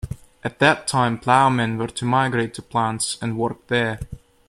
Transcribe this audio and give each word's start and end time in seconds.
At 0.43 0.57
that 0.57 0.87
time 0.87 1.19
ploughmen 1.19 1.77
were 1.77 1.85
to 1.85 2.05
migrate 2.05 2.55
to 2.55 2.63
plants 2.63 3.19
and 3.21 3.37
work 3.37 3.67
there. 3.67 3.99